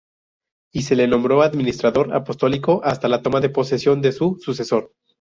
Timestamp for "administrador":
1.43-2.11